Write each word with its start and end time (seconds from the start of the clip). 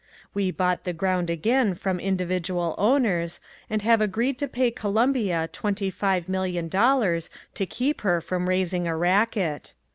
We 0.33 0.49
bought 0.49 0.83
the 0.83 0.93
ground 0.93 1.29
again 1.29 1.75
from 1.75 1.99
individual 1.99 2.73
owners 2.79 3.39
and 3.69 3.83
have 3.83 4.01
agreed 4.01 4.39
to 4.39 4.47
pay 4.47 4.71
Colombia 4.71 5.47
twenty 5.53 5.91
five 5.91 6.27
million 6.27 6.69
dollars 6.69 7.29
to 7.53 7.67
keep 7.67 8.01
her 8.01 8.19
from 8.19 8.49
raising 8.49 8.87
a 8.87 8.97
racket. 8.97 9.73